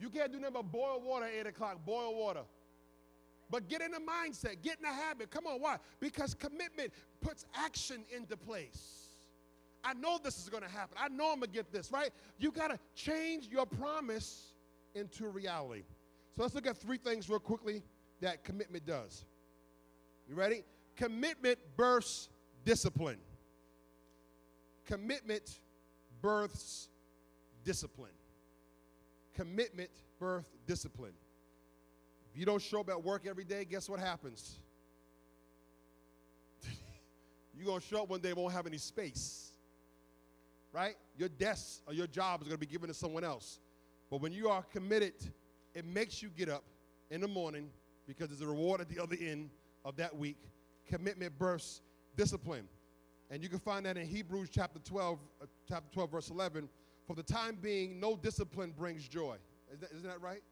[0.00, 2.40] You can't do nothing but boil water at 8 o'clock, boil water.
[3.50, 5.30] But get in the mindset, get in the habit.
[5.30, 5.76] Come on, why?
[5.98, 9.08] Because commitment puts action into place.
[9.82, 10.96] I know this is going to happen.
[11.00, 12.10] I know I'm going to get this, right?
[12.38, 14.54] You got to change your promise
[14.94, 15.82] into reality.
[16.36, 17.82] So let's look at three things real quickly
[18.20, 19.24] that commitment does.
[20.28, 20.62] You ready?
[20.96, 22.28] Commitment births
[22.64, 23.18] discipline.
[24.84, 25.60] Commitment
[26.20, 26.88] births
[27.64, 28.10] discipline.
[29.34, 31.14] Commitment birth discipline.
[32.32, 34.58] If you don't show up at work every day, guess what happens?
[37.54, 39.52] You're going to show up one day, won't have any space.
[40.72, 40.94] Right?
[41.16, 43.58] Your desk or your job is going to be given to someone else.
[44.10, 45.14] But when you are committed,
[45.74, 46.64] it makes you get up
[47.10, 47.70] in the morning
[48.06, 49.50] because there's a reward at the other end
[49.84, 50.38] of that week.
[50.86, 51.80] Commitment births
[52.16, 52.68] discipline.
[53.30, 56.68] And you can find that in Hebrews chapter 12, uh, chapter 12, verse 11.
[57.06, 59.36] For the time being, no discipline brings joy.
[59.72, 60.42] Is that, isn't that right?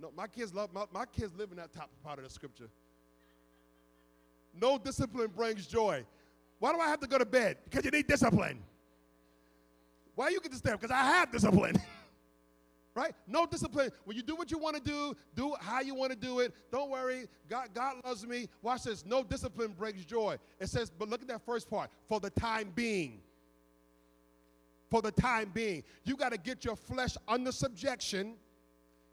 [0.00, 2.68] No, my kids love my, my kids live in that top part of the scripture.
[4.54, 6.04] No discipline brings joy.
[6.58, 7.58] Why do I have to go to bed?
[7.64, 8.62] Because you need discipline.
[10.14, 10.72] Why you get to stay?
[10.72, 11.76] Because I have discipline.
[12.96, 13.14] right?
[13.26, 13.90] No discipline.
[14.04, 16.54] When you do what you want to do, do how you want to do it.
[16.72, 17.26] Don't worry.
[17.48, 18.48] God, God loves me.
[18.62, 19.04] Watch this.
[19.04, 20.38] No discipline brings joy.
[20.58, 21.90] It says, but look at that first part.
[22.08, 23.20] For the time being.
[24.90, 25.82] For the time being.
[26.04, 28.34] You got to get your flesh under subjection,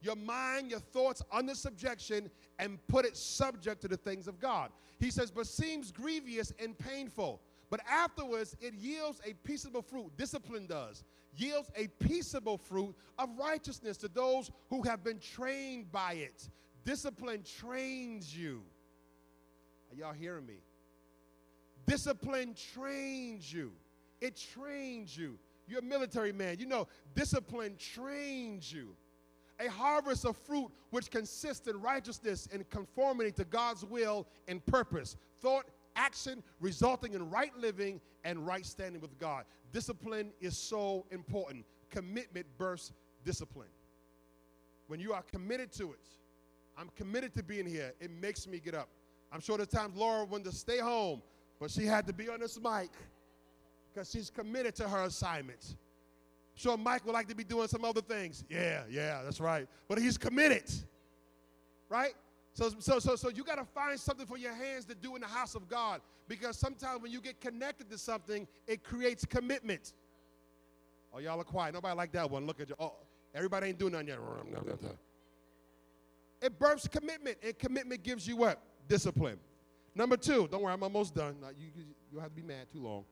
[0.01, 4.69] your mind, your thoughts under subjection, and put it subject to the things of God.
[4.99, 7.41] He says, but seems grievous and painful.
[7.69, 10.12] But afterwards, it yields a peaceable fruit.
[10.15, 11.03] Discipline does.
[11.36, 16.49] Yields a peaceable fruit of righteousness to those who have been trained by it.
[16.86, 18.62] Discipline trains you.
[19.91, 20.57] Are y'all hearing me?
[21.88, 23.71] Discipline trains you.
[24.21, 25.39] It trains you.
[25.67, 26.58] You're a military man.
[26.60, 28.95] You know, discipline trains you.
[29.60, 35.15] A harvest of fruit which consists in righteousness and conformity to God's will and purpose.
[35.41, 39.45] Thought, action resulting in right living and right standing with God.
[39.71, 41.65] Discipline is so important.
[41.89, 42.91] Commitment bursts
[43.23, 43.69] discipline.
[44.88, 45.99] When you are committed to it,
[46.78, 48.89] I'm committed to being here, it makes me get up.
[49.32, 51.21] I'm sure there's times Laura wanted to stay home,
[51.60, 52.89] but she had to be on this mic
[53.93, 55.75] because she's committed to her assignment.
[56.56, 58.43] Sure, Mike would like to be doing some other things.
[58.49, 59.67] Yeah, yeah, that's right.
[59.88, 60.71] But he's committed,
[61.89, 62.13] right?
[62.53, 65.21] So, so, so, so you got to find something for your hands to do in
[65.21, 69.93] the house of God because sometimes when you get connected to something, it creates commitment.
[71.12, 71.73] Oh, y'all are quiet.
[71.73, 72.45] Nobody like that one.
[72.45, 72.75] Look at you.
[72.79, 72.93] Oh,
[73.34, 74.19] everybody ain't doing nothing yet.
[76.41, 78.62] It births commitment, and commitment gives you what?
[78.88, 79.39] Discipline.
[79.95, 81.36] Number two, don't worry, I'm almost done.
[81.58, 83.06] You, you, you have to be mad too long.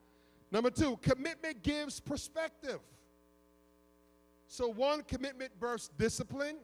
[0.52, 2.78] Number two, commitment gives perspective.
[4.46, 6.56] So, one, commitment births discipline.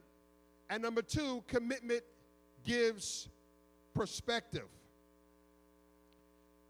[0.68, 2.02] And number two, commitment
[2.62, 3.30] gives
[3.94, 4.68] perspective.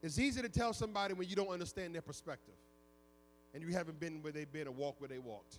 [0.01, 2.55] It's easy to tell somebody when you don't understand their perspective
[3.53, 5.59] and you haven't been where they've been or walked where they walked.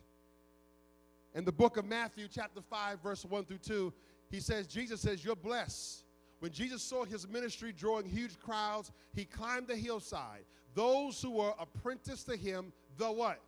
[1.36, 3.94] In the book of Matthew, chapter 5, verse 1 through 2,
[4.32, 6.06] he says, Jesus says, You're blessed.
[6.40, 10.46] When Jesus saw his ministry drawing huge crowds, he climbed the hillside.
[10.74, 13.42] Those who were apprenticed to him, the what?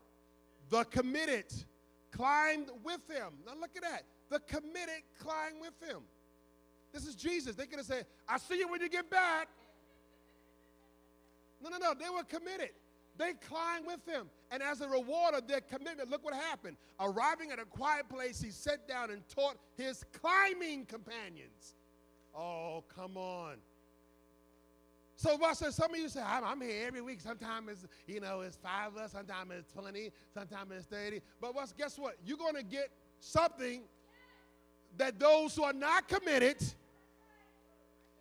[0.69, 1.45] The committed,
[2.11, 3.33] climbed with him.
[3.45, 4.03] Now look at that.
[4.29, 6.01] The committed climbed with him.
[6.93, 7.55] This is Jesus.
[7.55, 9.47] They could have said, I see you when you get back.
[11.63, 11.93] No, no, no.
[11.93, 12.71] They were committed.
[13.17, 14.29] They climbed with him.
[14.51, 16.75] And as a reward of their commitment, look what happened.
[16.99, 21.75] Arriving at a quiet place, he sat down and taught his climbing companions.
[22.35, 23.55] Oh, come on.
[25.15, 25.75] So, watch this.
[25.75, 27.21] Some of you say, I'm, I'm here every week.
[27.21, 29.11] Sometimes it's, you know, it's five of us.
[29.11, 30.09] Sometimes it's 20.
[30.33, 31.21] Sometimes it's 30.
[31.39, 32.15] But guess what?
[32.25, 32.89] You're going to get
[33.19, 33.83] something
[34.97, 36.57] that those who are not committed,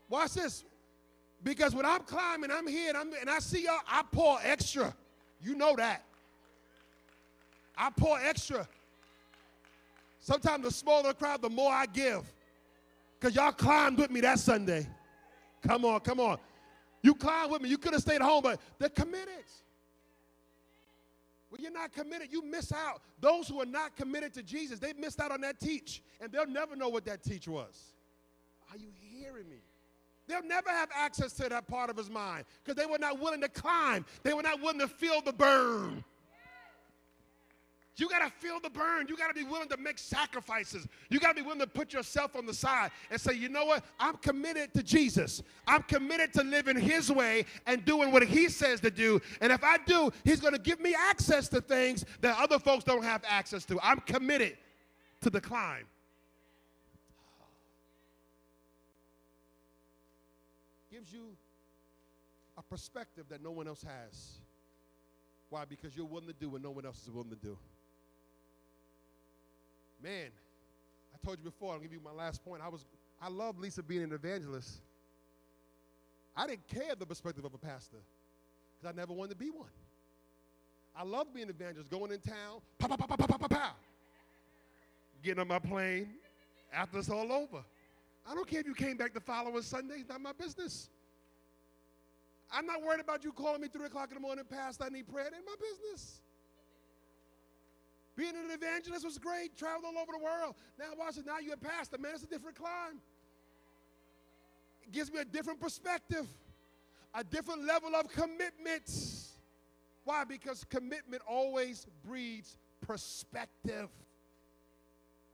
[0.08, 0.64] watch this.
[1.42, 4.94] Because when I'm climbing, I'm here and, I'm, and I see y'all, I pour extra.
[5.40, 6.04] You know that.
[7.78, 8.68] I pour extra.
[10.18, 12.30] Sometimes the smaller the crowd, the more I give.
[13.20, 14.88] Because y'all climbed with me that Sunday.
[15.66, 16.38] Come on, come on.
[17.02, 17.68] You climbed with me.
[17.68, 19.44] You could have stayed home, but they're committed.
[21.50, 23.02] When you're not committed, you miss out.
[23.20, 26.46] Those who are not committed to Jesus, they missed out on that teach, and they'll
[26.46, 27.92] never know what that teach was.
[28.70, 29.59] Are you hearing me?
[30.28, 33.40] They'll never have access to that part of his mind because they were not willing
[33.40, 34.06] to climb.
[34.22, 36.04] They were not willing to feel the burn.
[37.96, 39.07] You got to feel the burn.
[39.09, 40.87] You got to be willing to make sacrifices.
[41.11, 43.66] You got to be willing to put yourself on the side and say, you know
[43.66, 43.85] what?
[43.98, 45.42] I'm committed to Jesus.
[45.66, 49.20] I'm committed to living His way and doing what He says to do.
[49.40, 52.85] And if I do, He's going to give me access to things that other folks
[52.85, 53.79] don't have access to.
[53.83, 54.57] I'm committed
[55.20, 55.85] to the climb.
[60.90, 61.37] Gives you
[62.57, 64.38] a perspective that no one else has.
[65.50, 65.64] Why?
[65.64, 67.59] Because you're willing to do what no one else is willing to do.
[70.02, 70.30] Man,
[71.12, 72.62] I told you before, I'll give you my last point.
[72.64, 72.84] I was
[73.20, 74.80] I love Lisa being an evangelist.
[76.34, 77.98] I didn't care the perspective of a pastor
[78.78, 79.68] because I never wanted to be one.
[80.96, 83.72] I love being an evangelist, going in town, pow, pow, pow, pow, pow, pow, pow,
[85.22, 86.08] getting on my plane
[86.72, 87.62] after it's all over.
[88.28, 90.88] I don't care if you came back the following Sunday, it's not my business.
[92.52, 95.06] I'm not worried about you calling me 3 o'clock in the morning, Pastor, I need
[95.08, 95.26] prayer.
[95.26, 96.20] It ain't my business.
[98.20, 100.54] Being an evangelist was great, traveled all over the world.
[100.78, 103.00] Now watch it, now you're a pastor, man, it's a different climb.
[104.83, 106.26] It gives me a different perspective,
[107.14, 108.83] a different level of commitment.
[110.04, 110.24] Why?
[110.24, 113.88] Because commitment always breeds perspective.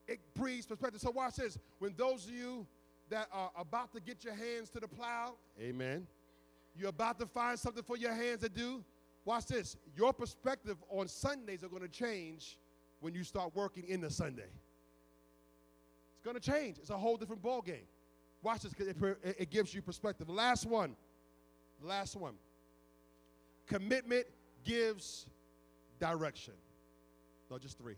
[0.06, 1.00] It breeds perspective.
[1.00, 1.58] So watch this.
[1.80, 2.68] When those of you
[3.10, 6.06] that are about to get your hands to the plow, amen.
[6.78, 8.84] You're about to find something for your hands to do.
[9.24, 9.76] Watch this.
[9.96, 12.58] Your perspective on Sundays are going to change
[13.00, 14.50] when you start working in the Sunday.
[16.14, 16.78] It's going to change.
[16.78, 17.86] It's a whole different ball game.
[18.42, 18.96] Watch this because it,
[19.38, 20.28] it, gives you perspective.
[20.28, 20.96] Last one.
[21.82, 22.34] Last one.
[23.66, 24.26] Commitment
[24.64, 25.26] gives
[25.98, 26.54] direction.
[27.50, 27.96] No, just three.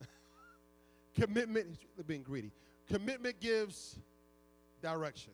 [1.14, 2.52] Commitment, being greedy.
[2.88, 3.98] Commitment gives
[4.82, 5.32] direction.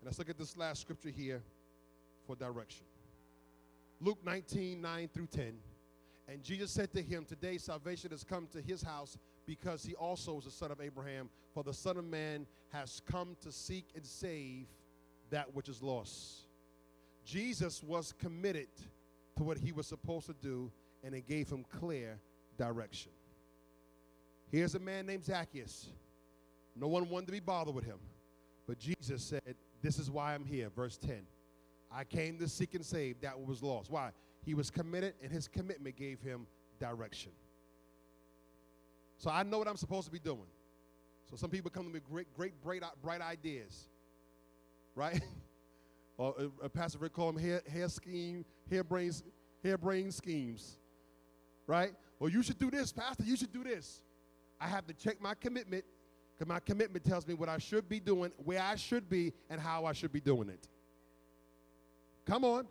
[0.00, 1.42] And let's look at this last scripture here
[2.26, 2.86] for direction.
[4.00, 5.54] Luke 19, 9 through 10.
[6.30, 10.38] And Jesus said to him, Today salvation has come to his house because he also
[10.38, 11.30] is a son of Abraham.
[11.54, 14.66] For the Son of Man has come to seek and save
[15.30, 16.46] that which is lost.
[17.24, 18.68] Jesus was committed
[19.36, 20.70] to what he was supposed to do,
[21.02, 22.18] and it gave him clear
[22.58, 23.12] direction.
[24.50, 25.86] Here's a man named Zacchaeus.
[26.76, 27.98] No one wanted to be bothered with him.
[28.66, 30.68] But Jesus said, This is why I'm here.
[30.68, 31.22] Verse 10.
[31.90, 33.90] I came to seek and save that was lost.
[33.90, 34.10] Why?
[34.48, 36.46] He was committed, and his commitment gave him
[36.80, 37.32] direction.
[39.18, 40.46] So I know what I'm supposed to be doing.
[41.28, 43.88] So some people come to me with great, great, bright, bright ideas,
[44.94, 45.20] right?
[46.16, 49.22] or uh, uh, Pastor Rick call them hair, hair scheme, hair brains,
[49.62, 50.78] hair brain schemes,
[51.66, 51.92] right?
[52.18, 53.24] Well, you should do this, Pastor.
[53.24, 54.00] You should do this.
[54.58, 55.84] I have to check my commitment
[56.32, 59.60] because my commitment tells me what I should be doing, where I should be, and
[59.60, 60.68] how I should be doing it.
[62.24, 62.66] Come on.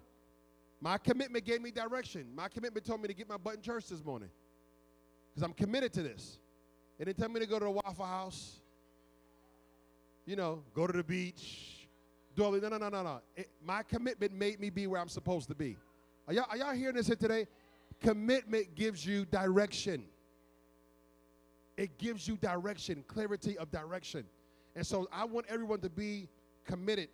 [0.79, 2.27] My commitment gave me direction.
[2.35, 4.29] My commitment told me to get my butt in church this morning
[5.33, 6.37] because I'm committed to this.
[6.99, 8.59] It didn't tell me to go to the Waffle House,
[10.25, 11.87] you know, go to the beach,
[12.35, 13.21] do all No, no, no, no, no.
[13.35, 15.77] It, my commitment made me be where I'm supposed to be.
[16.27, 17.47] Are y'all, are y'all hearing this here today?
[17.99, 20.03] Commitment gives you direction.
[21.77, 24.25] It gives you direction, clarity of direction.
[24.75, 26.27] And so I want everyone to be
[26.65, 27.09] committed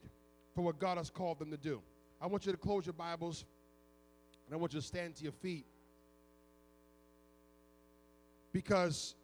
[0.55, 1.81] for what God has called them to do.
[2.21, 3.45] I want you to close your Bibles
[4.53, 5.65] and I want you to stand to your feet
[8.51, 9.15] because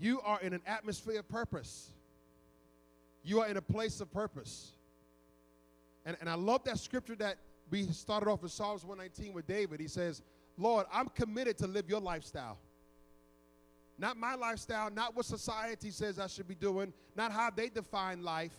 [0.00, 1.90] you are in an atmosphere of purpose.
[3.22, 4.72] You are in a place of purpose.
[6.06, 7.36] And, and I love that scripture that
[7.70, 9.78] we started off in Psalms 119 with David.
[9.78, 10.22] He says,
[10.56, 12.56] Lord, I'm committed to live your lifestyle.
[13.98, 18.22] Not my lifestyle, not what society says I should be doing, not how they define
[18.22, 18.54] life,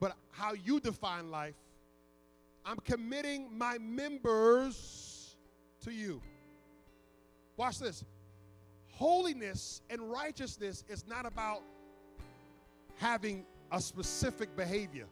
[0.00, 1.54] but how you define life.
[2.68, 5.36] I'm committing my members
[5.84, 6.20] to you.
[7.56, 8.04] Watch this.
[8.88, 11.62] Holiness and righteousness is not about
[12.96, 15.06] having a specific behavior.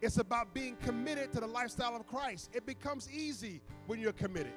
[0.00, 2.50] It's about being committed to the lifestyle of Christ.
[2.52, 4.52] It becomes easy when you're committed.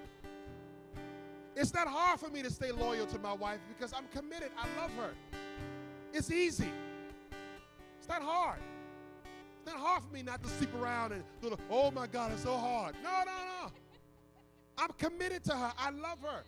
[1.56, 4.52] It's not hard for me to stay loyal to my wife because I'm committed.
[4.56, 5.10] I love her.
[6.14, 6.70] It's easy.
[7.98, 8.60] It's not hard.
[9.68, 12.56] Not hard for me not to sleep around and the, oh my God, it's so
[12.56, 12.96] hard.
[13.04, 13.72] No, no, no.
[14.78, 15.74] I'm committed to her.
[15.78, 16.44] I love her.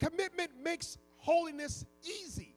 [0.00, 2.52] Commitment makes holiness easy.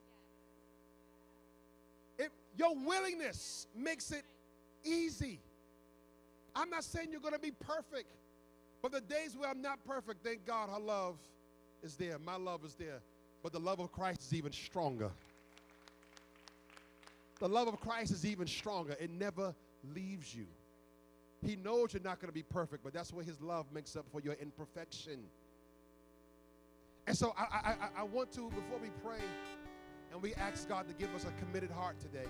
[2.18, 4.24] It, your willingness makes it
[4.84, 5.40] easy.
[6.56, 8.10] I'm not saying you're going to be perfect.
[8.82, 11.18] But the days where I'm not perfect, thank God her love
[11.84, 12.18] is there.
[12.18, 13.02] My love is there.
[13.44, 15.12] But the love of Christ is even stronger.
[17.42, 18.96] The love of Christ is even stronger.
[19.00, 19.56] It never
[19.96, 20.46] leaves you.
[21.44, 24.06] He knows you're not going to be perfect, but that's where his love makes up
[24.12, 25.22] for your imperfection.
[27.08, 29.24] And so I, I, I want to, before we pray
[30.12, 32.28] and we ask God to give us a committed heart today,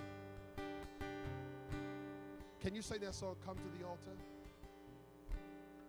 [2.61, 4.15] can you say that song, Come to the Altar?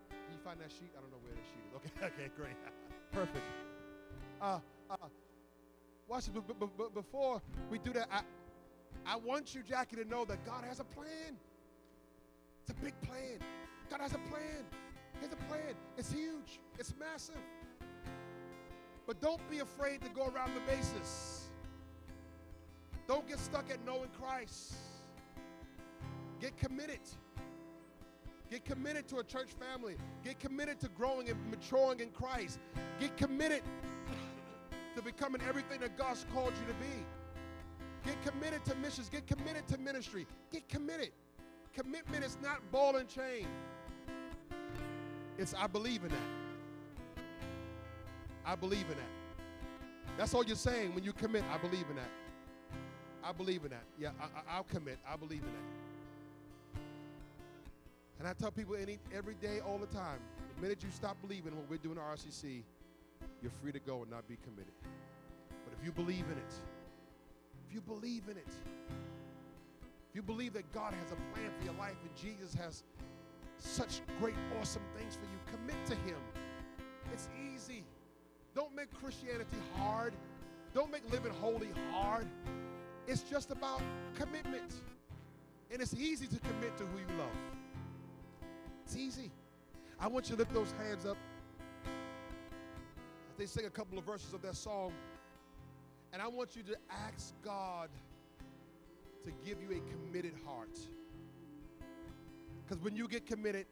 [0.09, 0.91] Can you find that sheet?
[0.97, 2.03] I don't know where that sheet is.
[2.03, 2.57] Okay, okay, great.
[3.13, 3.45] Perfect.
[4.41, 4.59] Uh,
[4.89, 4.95] uh,
[6.09, 6.25] watch.
[6.33, 8.21] But, but, but before we do that, I,
[9.05, 11.37] I want you, Jackie, to know that God has a plan.
[12.61, 13.39] It's a big plan.
[13.89, 14.63] God has a plan.
[15.19, 15.75] He has a plan.
[15.97, 16.59] It's huge.
[16.79, 17.35] It's massive.
[19.05, 21.49] But don't be afraid to go around the bases.
[23.07, 24.75] Don't get stuck at knowing Christ.
[26.39, 27.01] Get committed.
[28.49, 29.95] Get committed to a church family.
[30.23, 32.59] Get committed to growing and maturing in Christ.
[32.99, 33.63] Get committed
[34.95, 37.05] to becoming everything that God's called you to be.
[38.05, 39.09] Get committed to missions.
[39.09, 40.27] Get committed to ministry.
[40.51, 41.11] Get committed.
[41.73, 43.47] Commitment is not ball and chain.
[45.37, 47.23] It's I believe in that.
[48.45, 50.17] I believe in that.
[50.17, 51.43] That's all you're saying when you commit.
[51.51, 52.09] I believe in that.
[53.23, 53.83] I believe in that.
[53.97, 54.09] Yeah,
[54.49, 54.99] I, will commit.
[55.09, 56.81] I believe in that.
[58.19, 60.19] And I tell people any every day, all the time.
[60.55, 62.63] The minute you stop believing what we're doing at RCC,
[63.41, 64.73] you're free to go and not be committed.
[65.63, 66.53] But if you believe in it,
[67.73, 68.53] you believe in it,
[70.09, 72.83] if you believe that God has a plan for your life and Jesus has
[73.57, 76.19] such great, awesome things for you, commit to Him.
[77.11, 77.83] It's easy.
[78.55, 80.13] Don't make Christianity hard.
[80.73, 82.27] Don't make living holy hard.
[83.07, 83.81] It's just about
[84.15, 84.73] commitment.
[85.71, 87.27] And it's easy to commit to who you love.
[88.85, 89.31] It's easy.
[89.99, 91.17] I want you to lift those hands up
[93.37, 94.93] they sing a couple of verses of that song.
[96.13, 97.89] And I want you to ask God
[99.25, 100.77] to give you a committed heart.
[102.63, 103.65] Because when you get committed,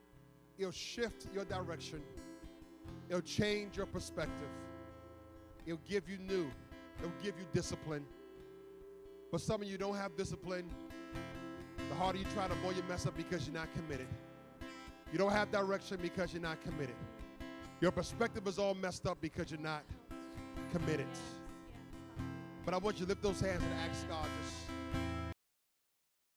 [0.58, 2.02] it'll shift your direction,
[3.10, 4.50] it'll change your perspective,
[5.68, 6.50] it'll give you new,
[7.00, 8.06] it'll give you discipline.
[9.32, 10.66] But some of you don't have discipline.
[11.90, 14.08] The harder you try to avoid you mess up because you're not committed.
[15.12, 16.96] You don't have direction because you're not committed.
[17.82, 19.84] Your perspective is all messed up because you're not
[20.72, 21.08] committed.
[22.66, 24.71] But I want you to lift those hands and ask God to